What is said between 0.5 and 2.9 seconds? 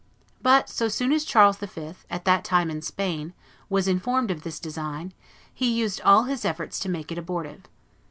so soon as Charles V., at that time in